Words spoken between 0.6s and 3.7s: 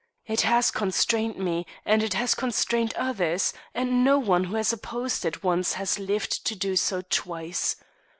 constrained me and it has constrained others,